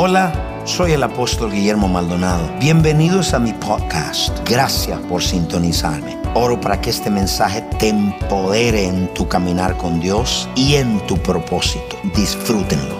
[0.00, 0.32] Hola,
[0.64, 2.48] soy el apóstol Guillermo Maldonado.
[2.60, 4.48] Bienvenidos a mi podcast.
[4.48, 6.16] Gracias por sintonizarme.
[6.34, 11.16] Oro para que este mensaje te empodere en tu caminar con Dios y en tu
[11.16, 11.96] propósito.
[12.14, 12.94] Disfrútenlo.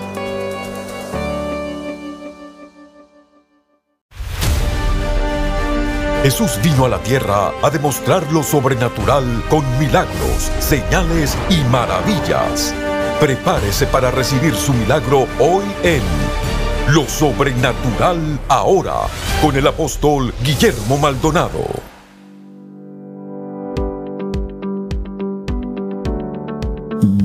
[6.24, 12.74] Jesús vino a la tierra a demostrar lo sobrenatural con milagros, señales y maravillas.
[13.21, 16.02] Prepárese para recibir su milagro hoy en
[16.92, 18.95] lo sobrenatural ahora
[19.42, 21.66] con el apóstol Guillermo Maldonado.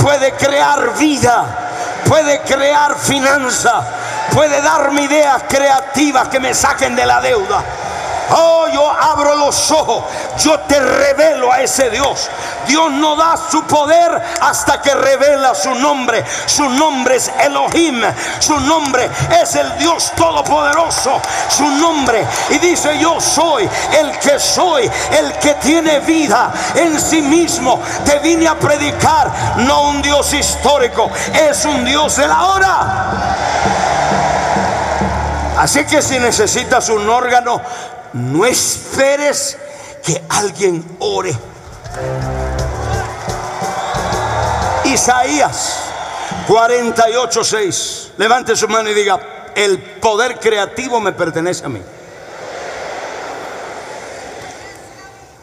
[0.00, 1.44] puede crear vida,
[2.06, 3.84] puede crear finanzas,
[4.32, 7.62] puede darme ideas creativas que me saquen de la deuda
[8.30, 10.04] Oh, yo abro los ojos,
[10.38, 12.28] yo te revelo a ese Dios.
[12.66, 16.24] Dios no da su poder hasta que revela su nombre.
[16.46, 18.02] Su nombre es Elohim.
[18.38, 19.08] Su nombre
[19.42, 21.20] es el Dios Todopoderoso.
[21.48, 22.26] Su nombre.
[22.50, 23.68] Y dice, yo soy
[23.98, 27.80] el que soy, el que tiene vida en sí mismo.
[28.04, 33.36] Te vine a predicar, no un Dios histórico, es un Dios de la hora.
[35.58, 37.60] Así que si necesitas un órgano,
[38.12, 39.56] no esperes
[40.04, 41.36] que alguien ore.
[44.84, 45.88] Isaías
[46.46, 48.12] 48:6.
[48.16, 49.20] Levante su mano y diga,
[49.54, 51.82] el poder creativo me pertenece a mí.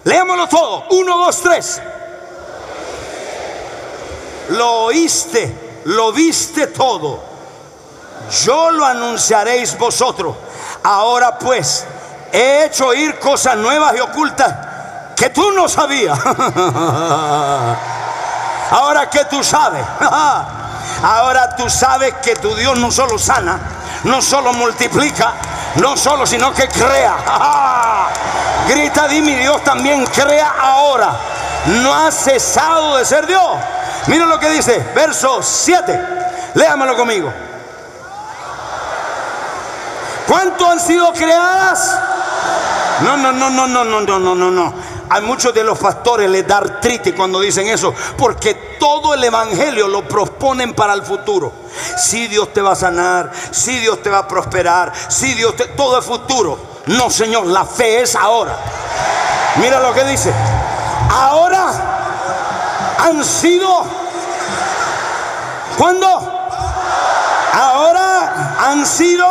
[0.03, 0.85] Leámoslo todo.
[0.91, 1.81] Uno, dos, tres.
[4.49, 7.23] Lo oíste, lo viste todo.
[8.43, 10.35] Yo lo anunciaréis vosotros.
[10.83, 11.85] Ahora pues,
[12.35, 14.53] he hecho oír cosas nuevas y ocultas
[15.15, 16.19] que tú no sabías.
[18.71, 19.85] Ahora que tú sabes.
[21.03, 23.57] Ahora tú sabes que tu Dios no solo sana,
[24.03, 25.33] no solo multiplica,
[25.75, 27.15] no solo, sino que crea.
[28.67, 31.11] Grita, di mi Dios también crea ahora.
[31.65, 33.45] No ha cesado de ser Dios.
[34.07, 36.01] Mira lo que dice, verso 7.
[36.55, 37.31] Léamelo conmigo.
[40.27, 41.99] ¿Cuánto han sido creadas?
[43.01, 44.73] No, no, no, no, no, no, no, no, no, no.
[45.09, 49.87] A muchos de los pastores les da artritis cuando dicen eso, porque todo el evangelio
[49.87, 51.51] lo proponen para el futuro.
[51.97, 55.65] Si Dios te va a sanar, si Dios te va a prosperar, si Dios te,
[55.67, 56.57] todo es futuro.
[56.87, 58.57] No, Señor, la fe es ahora.
[59.57, 60.33] Mira lo que dice.
[61.09, 61.71] Ahora
[62.99, 64.05] han sido
[65.77, 66.07] ¿Cuándo?
[67.53, 69.27] Ahora han sido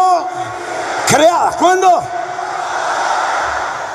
[1.07, 1.57] creadas.
[1.57, 2.03] ¿Cuándo?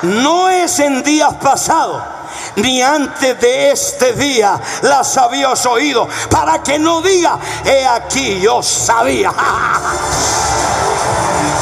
[0.02, 2.02] No es en días pasados,
[2.56, 8.62] ni antes de este día las habías oído, para que no diga, he aquí yo
[8.62, 9.30] sabía.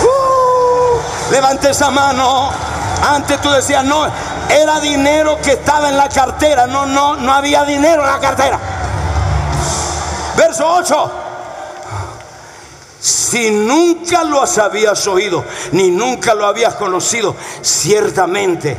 [0.02, 2.50] uh, levante esa mano.
[3.00, 4.06] Antes tú decías, no,
[4.48, 6.66] era dinero que estaba en la cartera.
[6.66, 8.58] No, no, no había dinero en la cartera.
[10.36, 11.17] Verso 8.
[13.00, 18.76] Si nunca lo habías oído, ni nunca lo habías conocido, ciertamente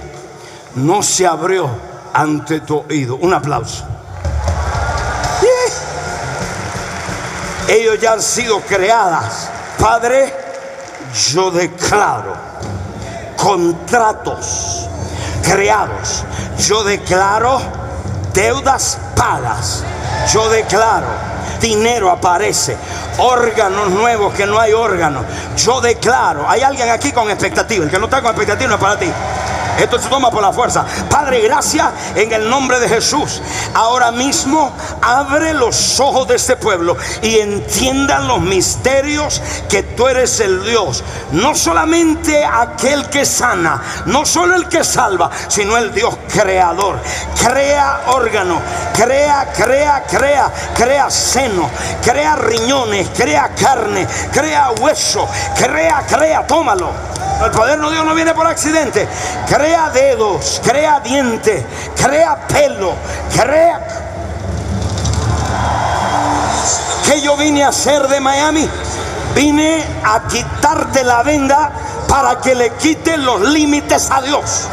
[0.75, 1.69] no se abrió
[2.13, 3.16] ante tu oído.
[3.16, 3.86] Un aplauso.
[7.69, 9.50] Ellos ya han sido creadas.
[9.77, 10.33] Padre,
[11.31, 12.33] yo declaro
[13.38, 14.88] contratos
[15.44, 16.24] creados.
[16.57, 17.62] Yo declaro
[18.33, 19.83] deudas pagas.
[20.33, 21.07] Yo declaro
[21.62, 22.75] dinero aparece,
[23.19, 25.25] órganos nuevos que no hay órganos.
[25.57, 28.81] Yo declaro, hay alguien aquí con expectativa, el que no está con expectativa no es
[28.81, 29.12] para ti.
[29.79, 30.85] Esto se toma por la fuerza.
[31.09, 33.41] Padre, gracias en el nombre de Jesús.
[33.73, 34.71] Ahora mismo
[35.01, 41.03] abre los ojos de este pueblo y entiendan los misterios que tú eres el Dios.
[41.31, 46.99] No solamente aquel que sana, no solo el que salva, sino el Dios creador.
[47.41, 48.61] Crea órgano,
[48.93, 51.69] crea, crea, crea, crea seno,
[52.03, 56.91] crea riñones, crea carne, crea hueso, crea, crea, tómalo.
[57.44, 59.07] El poder de Dios no viene por accidente.
[59.47, 61.63] Crea dedos, crea dientes,
[61.95, 62.94] crea pelo,
[63.33, 63.80] crea...
[67.06, 68.69] ¿Qué yo vine a hacer de Miami?
[69.33, 71.71] Vine a quitarte la venda
[72.07, 74.68] para que le quite los límites a Dios.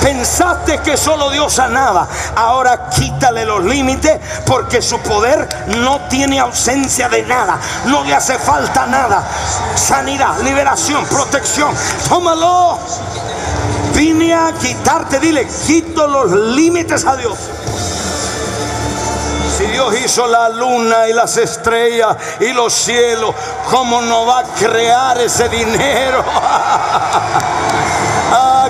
[0.00, 2.06] Pensaste que solo Dios sanaba.
[2.36, 5.48] Ahora quítale los límites porque su poder
[5.78, 7.58] no tiene ausencia de nada.
[7.86, 9.26] No le hace falta nada.
[9.74, 11.74] Sanidad, liberación, protección.
[12.08, 12.78] Tómalo.
[13.94, 17.36] Vine a quitarte, dile, quito los límites a Dios.
[19.56, 23.34] Si Dios hizo la luna y las estrellas y los cielos,
[23.68, 26.24] ¿cómo no va a crear ese dinero?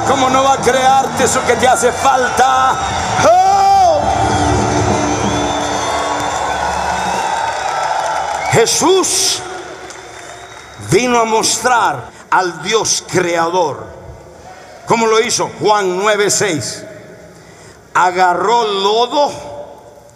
[0.09, 2.77] ¿cómo no va a crearte eso que te hace falta?
[3.31, 4.01] ¡Oh!
[8.53, 9.41] Jesús
[10.91, 13.87] vino a mostrar al Dios creador.
[14.87, 15.51] ¿Cómo lo hizo?
[15.61, 16.85] Juan 9:6.
[17.95, 19.59] Agarró lodo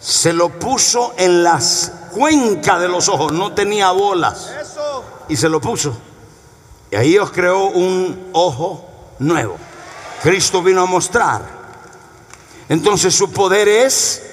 [0.03, 4.51] se lo puso en las cuencas de los ojos, no tenía bolas.
[5.29, 5.95] Y se lo puso.
[6.91, 8.85] Y ahí os creó un ojo
[9.19, 9.55] nuevo.
[10.23, 11.41] Cristo vino a mostrar.
[12.69, 14.32] Entonces su poder es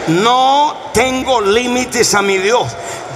[0.09, 2.67] No tengo límites a mi Dios.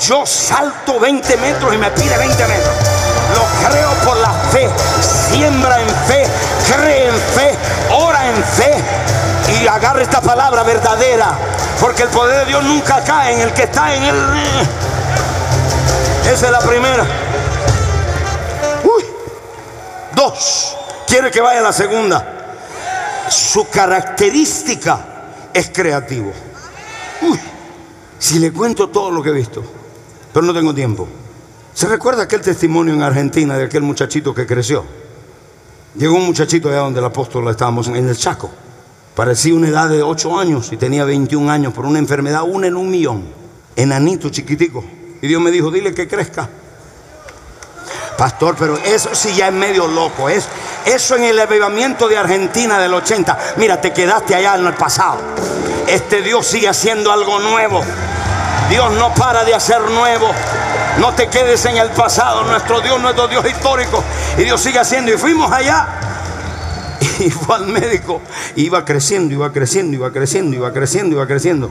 [0.01, 2.75] Yo salto 20 metros y me pide 20 metros.
[3.35, 4.69] Lo creo por la fe.
[5.31, 6.27] Siembra en fe,
[6.73, 7.59] cree en fe,
[7.91, 8.85] ora en fe.
[9.67, 11.37] Y agarra esta palabra verdadera.
[11.81, 14.15] Porque el poder de Dios nunca cae en el que está en él.
[16.23, 17.05] Esa es la primera.
[18.85, 19.05] Uy,
[20.15, 20.77] Dos,
[21.09, 22.55] quiere que vaya la segunda.
[23.29, 25.01] Su característica
[25.53, 26.33] es creativo.
[27.23, 27.41] Uy,
[28.21, 29.65] si le cuento todo lo que he visto,
[30.33, 31.09] pero no tengo tiempo.
[31.75, 34.85] ¿Se recuerda aquel testimonio en Argentina de aquel muchachito que creció?
[35.97, 38.49] Llegó un muchachito allá donde el apóstol estábamos en el Chaco.
[39.17, 42.77] Parecía una edad de 8 años y tenía 21 años por una enfermedad, una en
[42.77, 43.25] un millón.
[43.75, 44.85] Enanito, chiquitico.
[45.23, 46.51] Y Dios me dijo, dile que crezca.
[48.19, 50.29] Pastor, pero eso sí ya es medio loco.
[50.29, 50.47] Es,
[50.85, 53.39] eso en el avivamiento de Argentina del 80.
[53.57, 55.19] Mira, te quedaste allá en el pasado.
[55.87, 57.83] Este Dios sigue haciendo algo nuevo.
[58.69, 60.31] Dios no para de hacer nuevo.
[60.99, 62.45] No te quedes en el pasado.
[62.45, 64.05] Nuestro Dios, nuestro Dios histórico.
[64.37, 65.11] Y Dios sigue haciendo.
[65.11, 65.89] Y fuimos allá.
[67.19, 68.21] Y fue al médico.
[68.57, 71.71] iba creciendo, iba creciendo, iba creciendo, iba creciendo, iba creciendo.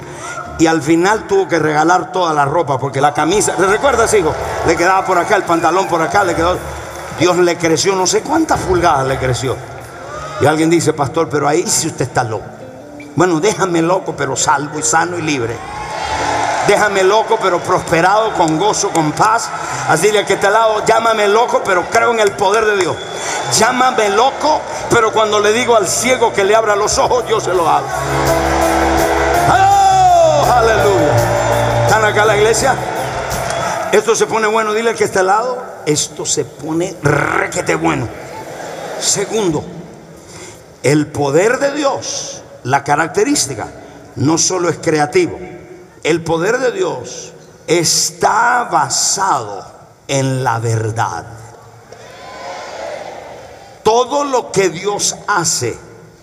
[0.57, 2.77] Y al final tuvo que regalar toda la ropa.
[2.79, 4.33] Porque la camisa, ¿te recuerdas, hijo?
[4.67, 6.57] Le quedaba por acá, el pantalón por acá, le quedó.
[7.19, 9.55] Dios le creció, no sé cuántas pulgadas le creció.
[10.41, 12.45] Y alguien dice, pastor, pero ahí si usted está loco.
[13.15, 15.55] Bueno, déjame loco, pero salvo y sano y libre.
[16.67, 19.49] Déjame loco, pero prosperado, con gozo, con paz.
[19.87, 22.95] Así que está al lado, llámame loco, pero creo en el poder de Dios.
[23.53, 27.53] Llámame loco, pero cuando le digo al ciego que le abra los ojos, yo se
[27.53, 27.85] lo hago.
[29.47, 31.85] ¡Oh, aleluya!
[31.85, 32.75] ¿Están acá la iglesia?
[33.91, 35.63] Esto se pone bueno, dile que está al lado.
[35.85, 38.07] Esto se pone requete bueno.
[38.99, 39.63] Segundo,
[40.81, 43.67] el poder de Dios, la característica,
[44.15, 45.37] no solo es creativo
[46.05, 47.33] el poder de Dios
[47.65, 49.65] está basado
[50.07, 51.25] en la verdad.
[53.81, 55.75] Todo lo que Dios hace,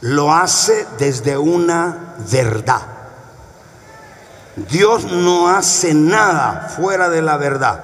[0.02, 2.82] lo hace desde una verdad.
[4.54, 7.82] Dios no hace nada fuera de la verdad,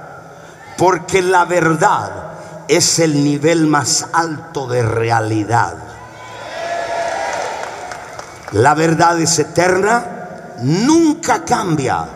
[0.77, 2.13] porque la verdad
[2.69, 5.75] es el nivel más alto de realidad.
[8.53, 10.18] La verdad es eterna,
[10.63, 12.07] nunca cambia.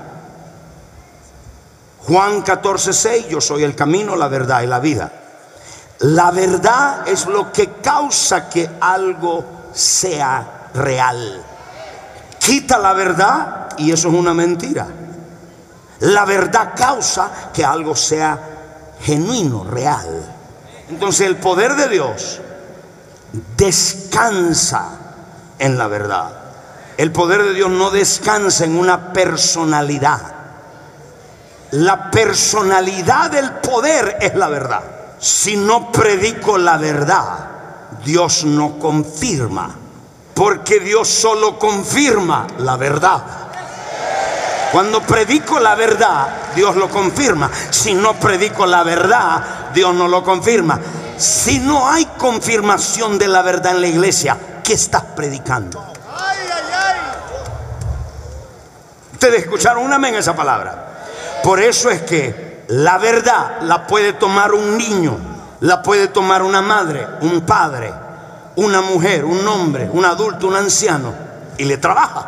[2.06, 5.12] Juan 14, 6, yo soy el camino, la verdad y la vida.
[6.00, 11.44] La verdad es lo que causa que algo sea real.
[12.38, 14.86] Quita la verdad y eso es una mentira.
[16.00, 18.36] La verdad causa que algo sea
[19.00, 20.34] genuino, real.
[20.88, 22.40] Entonces el poder de Dios
[23.56, 24.98] descansa
[25.58, 26.30] en la verdad.
[26.96, 30.20] El poder de Dios no descansa en una personalidad.
[31.72, 34.82] La personalidad del poder es la verdad.
[35.18, 37.48] Si no predico la verdad,
[38.04, 39.74] Dios no confirma.
[40.34, 43.22] Porque Dios solo confirma la verdad.
[44.72, 47.50] Cuando predico la verdad, Dios lo confirma.
[47.70, 50.80] Si no predico la verdad, Dios no lo confirma.
[51.16, 55.92] Si no hay confirmación de la verdad en la iglesia, ¿qué estás predicando?
[59.22, 60.74] Ustedes escucharon un amén esa palabra.
[61.44, 65.16] Por eso es que la verdad la puede tomar un niño,
[65.60, 67.94] la puede tomar una madre, un padre,
[68.56, 71.14] una mujer, un hombre, un adulto, un anciano
[71.56, 72.26] y le trabaja.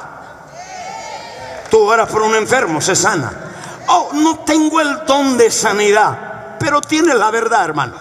[1.68, 3.32] Tú oras por un enfermo, se sana.
[3.88, 6.16] Oh, no tengo el don de sanidad,
[6.60, 7.94] pero tiene la verdad, hermano.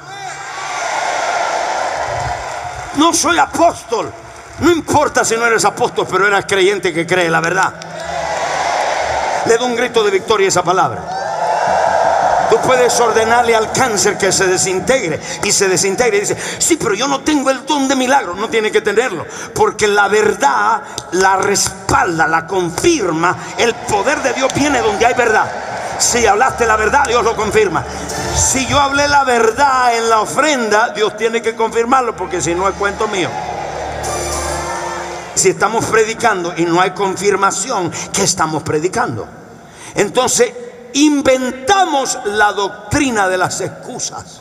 [2.97, 4.13] No soy apóstol.
[4.59, 7.73] No importa si no eres apóstol, pero eres creyente que cree la verdad
[9.45, 11.23] le da un grito de victoria a esa palabra.
[12.49, 16.17] Tú puedes ordenarle al cáncer que se desintegre y se desintegre.
[16.17, 18.35] Y dice, sí, pero yo no tengo el don de milagro.
[18.35, 19.25] No tiene que tenerlo.
[19.55, 20.83] Porque la verdad
[21.13, 23.35] la respalda, la confirma.
[23.57, 25.51] El poder de Dios viene donde hay verdad.
[25.97, 27.83] Si hablaste la verdad, Dios lo confirma.
[28.35, 32.67] Si yo hablé la verdad en la ofrenda, Dios tiene que confirmarlo porque si no
[32.67, 33.29] es cuento mío.
[35.43, 39.27] Si estamos predicando y no hay confirmación, ¿qué estamos predicando?
[39.93, 40.53] Entonces,
[40.93, 44.39] inventamos la doctrina de las excusas.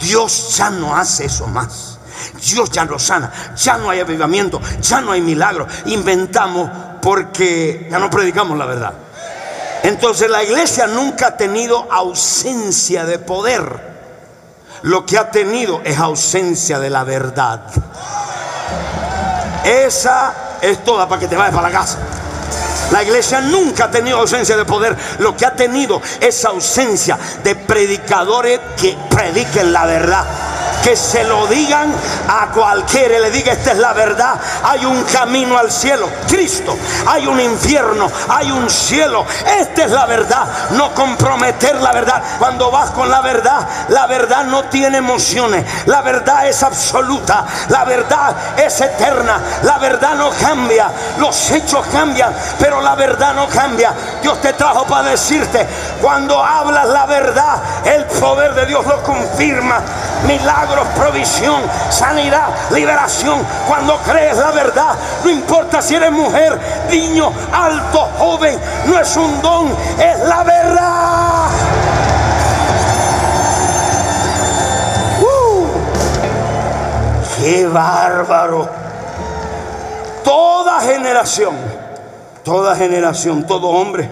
[0.00, 1.98] Dios ya no hace eso más.
[2.40, 5.66] Dios ya no sana, ya no hay avivamiento, ya no hay milagro.
[5.86, 6.70] Inventamos
[7.02, 8.92] porque ya no predicamos la verdad.
[9.82, 13.90] Entonces la iglesia nunca ha tenido ausencia de poder.
[14.82, 17.62] Lo que ha tenido es ausencia de la verdad.
[19.64, 21.98] Esa es toda para que te vayas para la casa.
[22.90, 24.96] La iglesia nunca ha tenido ausencia de poder.
[25.18, 30.24] Lo que ha tenido es ausencia de predicadores que prediquen la verdad.
[30.82, 31.92] Que se lo digan
[32.28, 33.18] a cualquiera.
[33.18, 34.38] Le diga, esta es la verdad.
[34.64, 36.76] Hay un camino al cielo, Cristo.
[37.06, 39.26] Hay un infierno, hay un cielo.
[39.58, 40.46] Esta es la verdad.
[40.70, 42.22] No comprometer la verdad.
[42.38, 45.64] Cuando vas con la verdad, la verdad no tiene emociones.
[45.86, 47.44] La verdad es absoluta.
[47.68, 49.40] La verdad es eterna.
[49.62, 50.90] La verdad no cambia.
[51.18, 53.92] Los hechos cambian, pero la verdad no cambia.
[54.22, 55.66] Dios te trajo para decirte,
[56.00, 59.80] cuando hablas la verdad, el poder de Dios lo confirma.
[60.70, 63.40] Milagros, provisión, sanidad, liberación.
[63.66, 66.58] Cuando crees la verdad, no importa si eres mujer,
[66.90, 71.46] niño, alto, joven, no es un don, es la verdad.
[75.20, 75.66] ¡Uh!
[77.36, 78.68] ¡Qué bárbaro!
[80.22, 81.56] Toda generación,
[82.44, 84.08] toda generación, todo hombre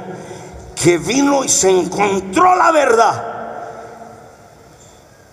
[0.74, 3.27] que vino y se encontró la verdad,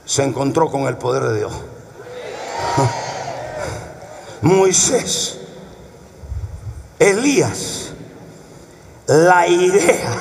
[0.05, 1.53] se encontró con el poder de Dios.
[4.41, 5.39] Moisés,
[6.99, 7.91] Elías,
[9.07, 10.11] la idea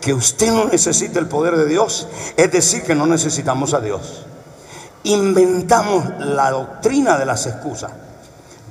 [0.00, 4.26] que usted no necesita el poder de Dios es decir que no necesitamos a Dios.
[5.04, 7.92] Inventamos la doctrina de las excusas.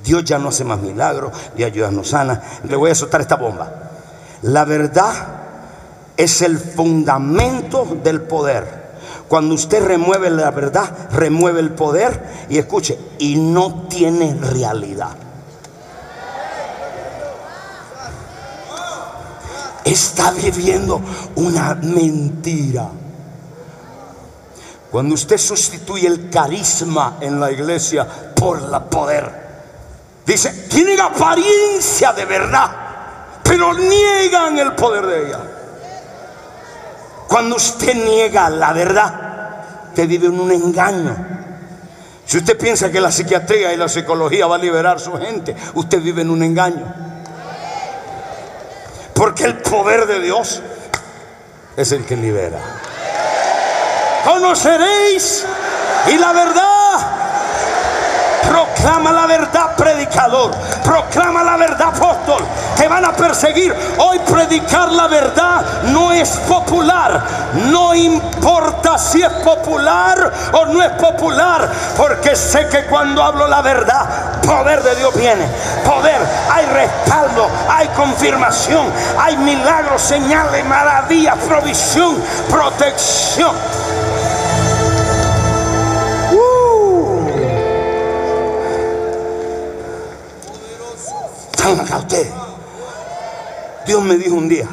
[0.04, 2.42] Dios ya no hace más milagros, Dios ya no sana.
[2.68, 3.72] Le voy a soltar esta bomba.
[4.42, 5.14] La verdad
[6.18, 8.83] es el fundamento del poder.
[9.34, 15.10] Cuando usted remueve la verdad, remueve el poder y escuche, y no tiene realidad.
[19.84, 21.02] Está viviendo
[21.38, 22.90] una mentira.
[24.92, 29.32] Cuando usted sustituye el carisma en la iglesia por la poder,
[30.28, 32.70] dice, tienen apariencia de verdad,
[33.42, 35.40] pero niegan el poder de ella.
[37.28, 39.23] Cuando usted niega la verdad,
[39.94, 41.16] usted vive en un engaño.
[42.26, 45.56] Si usted piensa que la psiquiatría y la psicología va a liberar a su gente,
[45.76, 46.92] usted vive en un engaño.
[49.14, 50.64] Porque el poder de Dios
[51.78, 52.58] es el que libera.
[54.26, 55.46] Conoceréis
[56.12, 56.63] y la verdad
[58.48, 60.52] Proclama la verdad, predicador.
[60.84, 62.44] Proclama la verdad, apóstol.
[62.76, 63.74] Te van a perseguir.
[63.98, 67.24] Hoy predicar la verdad no es popular.
[67.70, 71.70] No importa si es popular o no es popular.
[71.98, 75.48] Porque sé que cuando hablo la verdad, poder de Dios viene.
[75.86, 83.56] Poder, hay respaldo, hay confirmación, hay milagros, señales, maravillas, provisión, protección.
[91.80, 92.32] Acá ustedes.
[93.86, 94.68] Dios me dijo un día,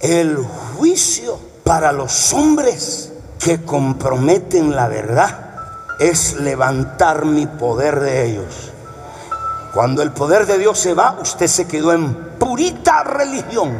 [0.00, 0.36] el
[0.76, 5.50] juicio para los hombres que comprometen la verdad
[5.98, 8.72] es levantar mi poder de ellos.
[9.72, 13.76] Cuando el poder de Dios se va, usted se quedó en purita religión.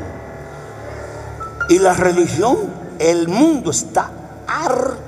[1.68, 2.56] Y la religión,
[2.98, 4.10] el mundo está
[4.46, 5.05] harto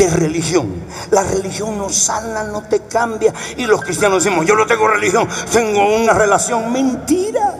[0.00, 0.82] de religión.
[1.10, 3.34] La religión no sana, no te cambia.
[3.58, 6.72] Y los cristianos decimos, yo no tengo religión, tengo una relación.
[6.72, 7.54] Mentiras.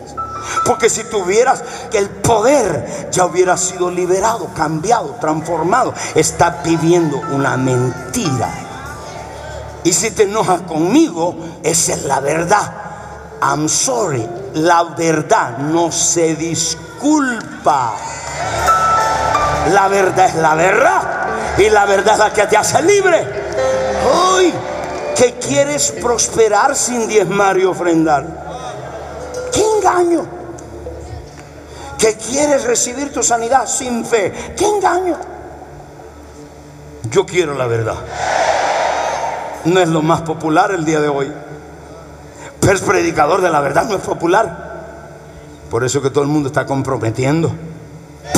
[0.65, 7.59] Porque si tuvieras que el poder ya hubiera sido liberado, cambiado, transformado, está viviendo una
[7.59, 8.49] mentira.
[9.85, 12.73] Y si te enojas conmigo, esa es la verdad.
[13.43, 17.93] I'm sorry, la verdad no se disculpa.
[19.73, 21.10] La verdad es la verdad.
[21.59, 23.27] Y la verdad es la que te hace libre.
[24.13, 24.53] Hoy,
[25.17, 28.25] que quieres prosperar sin diezmar y ofrendar.
[29.53, 30.27] ¿Qué engaño?
[31.99, 34.55] Que quieres recibir tu sanidad sin fe.
[34.57, 35.17] ¿Qué engaño?
[37.11, 37.97] Yo quiero la verdad.
[39.65, 41.31] No es lo más popular el día de hoy.
[42.61, 44.71] Pero el predicador de la verdad no es popular.
[45.69, 47.53] Por eso que todo el mundo está comprometiendo.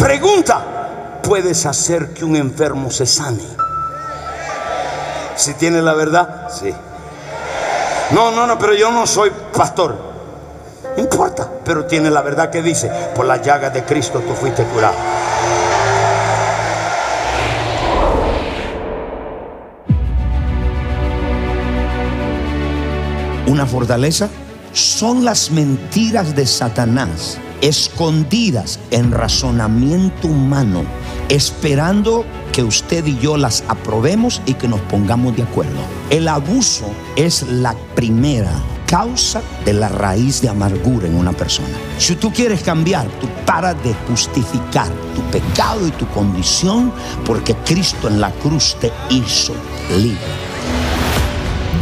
[0.00, 0.81] Pregunta
[1.22, 3.44] puedes hacer que un enfermo se sane.
[5.36, 6.74] Si tiene la verdad, sí.
[8.10, 9.96] No, no, no, pero yo no soy pastor.
[10.98, 14.94] Importa, pero tiene la verdad que dice, por la llaga de Cristo tú fuiste curado.
[23.46, 24.28] Una fortaleza
[24.72, 30.84] son las mentiras de Satanás escondidas en razonamiento humano
[31.32, 35.80] esperando que usted y yo las aprobemos y que nos pongamos de acuerdo.
[36.10, 36.84] El abuso
[37.16, 38.52] es la primera
[38.86, 41.74] causa de la raíz de amargura en una persona.
[41.96, 46.92] Si tú quieres cambiar, tú para de justificar tu pecado y tu condición
[47.24, 49.54] porque Cristo en la cruz te hizo
[49.96, 50.18] libre.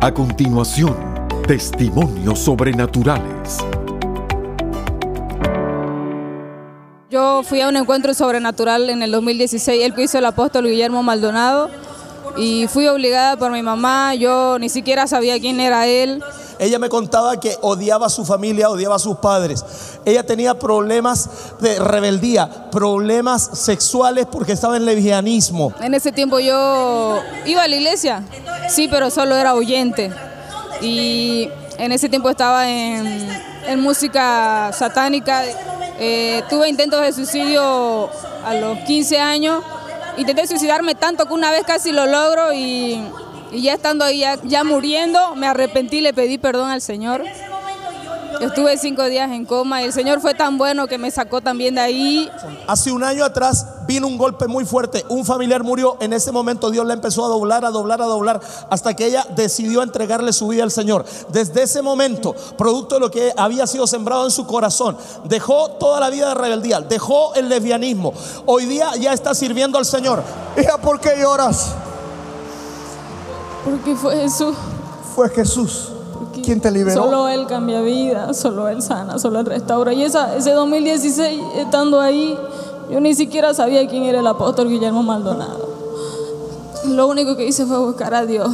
[0.04, 0.98] A continuación,
[1.46, 3.60] testimonios sobrenaturales.
[7.12, 11.04] Yo fui a un encuentro sobrenatural en el 2016, el que hizo el apóstol Guillermo
[11.04, 11.70] Maldonado,
[12.38, 16.24] y fui obligada por mi mamá, yo ni siquiera sabía quién era él.
[16.60, 19.66] Ella me contaba que odiaba a su familia, odiaba a sus padres.
[20.06, 21.28] Ella tenía problemas
[21.60, 25.74] de rebeldía, problemas sexuales porque estaba en lesbianismo.
[25.82, 28.24] En ese tiempo yo iba a la iglesia,
[28.70, 30.12] sí, pero solo era oyente.
[30.82, 33.28] Y en ese tiempo estaba en,
[33.78, 35.44] música satánica.
[36.00, 38.10] Eh, tuve intentos de suicidio
[38.46, 39.64] a los 15 años.
[40.18, 43.02] Intenté suicidarme tanto que una vez casi lo logro y
[43.52, 47.24] ya estando ahí, ya, muriendo, me arrepentí, le pedí perdón al Señor.
[48.40, 51.76] Estuve cinco días en coma y el Señor fue tan bueno que me sacó también
[51.76, 52.30] de ahí.
[52.68, 55.06] Hace un año atrás vino un golpe muy fuerte.
[55.10, 55.98] Un familiar murió.
[56.00, 58.40] En ese momento Dios la empezó a doblar, a doblar, a doblar,
[58.70, 61.06] hasta que ella decidió entregarle su vida al Señor.
[61.30, 66.00] Desde ese momento, producto de lo que había sido sembrado en su corazón, dejó toda
[66.00, 68.14] la vida de rebeldía, dejó el lesbianismo.
[68.46, 70.24] Hoy día ya está sirviendo al Señor.
[70.60, 71.74] Hija, ¿por qué lloras?
[73.64, 74.56] Porque fue Jesús.
[75.16, 75.91] Fue Jesús.
[76.42, 77.04] Quien te liberó?
[77.04, 79.94] Solo Él cambia vida, solo Él sana, solo Él restaura.
[79.94, 82.38] Y esa, ese 2016, estando ahí,
[82.92, 85.70] yo ni siquiera sabía quién era el apóstol Guillermo Maldonado.
[86.86, 88.50] Lo único que hice fue buscar a Dios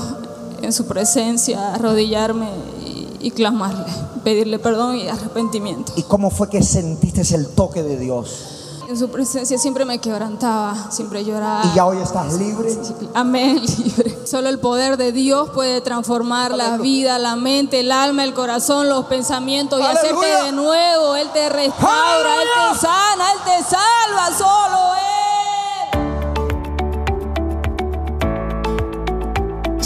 [0.62, 2.50] en su presencia, arrodillarme
[2.86, 3.86] y, y clamarle,
[4.24, 5.94] pedirle perdón y arrepentimiento.
[5.96, 8.57] ¿Y cómo fue que sentiste el toque de Dios?
[8.88, 11.62] En su presencia siempre me quebrantaba, siempre lloraba.
[11.66, 12.70] ¿Y ya hoy estás libre?
[13.14, 14.26] Amén, libre.
[14.26, 18.88] Solo el poder de Dios puede transformar la vida, la mente, el alma, el corazón,
[18.88, 21.18] los pensamientos y hacerte de nuevo.
[21.18, 25.17] Él te restaura, Él te sana, Él te salva, solo Él.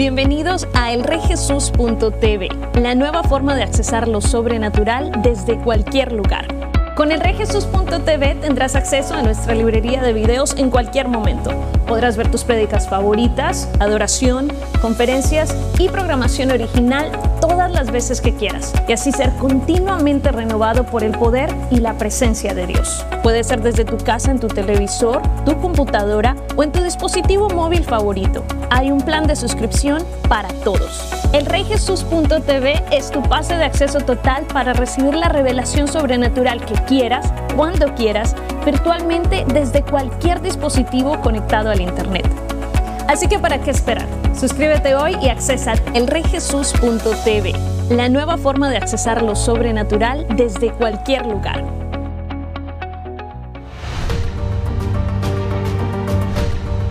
[0.00, 2.48] Bienvenidos a elreyjesus.tv,
[2.80, 6.69] la nueva forma de accesar lo sobrenatural desde cualquier lugar.
[7.00, 11.50] Con elreyjesus.tv tendrás acceso a nuestra librería de videos en cualquier momento.
[11.86, 17.10] Podrás ver tus prédicas favoritas, adoración, conferencias y programación original
[17.40, 21.96] todas las veces que quieras y así ser continuamente renovado por el poder y la
[21.96, 23.02] presencia de Dios.
[23.22, 27.82] Puede ser desde tu casa, en tu televisor, tu computadora o en tu dispositivo móvil
[27.82, 28.44] favorito.
[28.68, 31.19] Hay un plan de suscripción para todos.
[31.32, 31.46] El
[32.90, 38.34] es tu pase de acceso total para recibir la revelación sobrenatural que quieras, cuando quieras,
[38.64, 42.28] virtualmente desde cualquier dispositivo conectado al Internet.
[43.06, 44.06] Así que ¿para qué esperar?
[44.38, 47.52] Suscríbete hoy y accesa elreyjesus.tv,
[47.90, 51.89] la nueva forma de accesar lo sobrenatural desde cualquier lugar.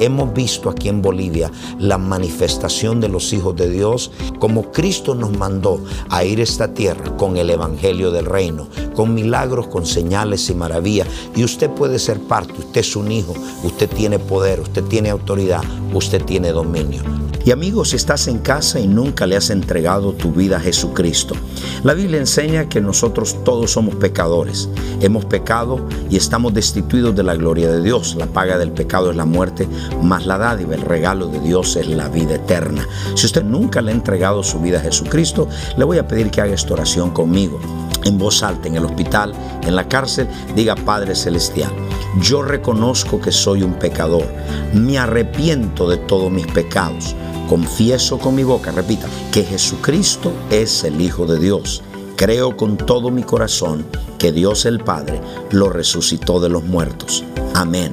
[0.00, 5.36] Hemos visto aquí en Bolivia la manifestación de los hijos de Dios como Cristo nos
[5.36, 10.48] mandó a ir a esta tierra con el Evangelio del Reino, con milagros, con señales
[10.50, 11.08] y maravillas.
[11.34, 13.34] Y usted puede ser parte, usted es un hijo,
[13.64, 17.02] usted tiene poder, usted tiene autoridad, usted tiene dominio.
[17.44, 21.34] Y amigos, si estás en casa y nunca le has entregado tu vida a Jesucristo,
[21.82, 24.68] la Biblia enseña que nosotros todos somos pecadores.
[25.00, 25.80] Hemos pecado
[26.10, 28.16] y estamos destituidos de la gloria de Dios.
[28.18, 29.66] La paga del pecado es la muerte,
[30.02, 32.86] más la dádiva, el regalo de Dios es la vida eterna.
[33.14, 36.40] Si usted nunca le ha entregado su vida a Jesucristo, le voy a pedir que
[36.40, 37.60] haga esta oración conmigo.
[38.04, 41.72] En voz alta, en el hospital, en la cárcel, diga Padre Celestial,
[42.20, 44.26] yo reconozco que soy un pecador,
[44.72, 47.14] me arrepiento de todos mis pecados
[47.48, 51.82] confieso con mi boca, repita, que Jesucristo es el Hijo de Dios.
[52.16, 53.86] Creo con todo mi corazón
[54.18, 55.20] que Dios el Padre
[55.50, 57.24] lo resucitó de los muertos.
[57.54, 57.92] Amén.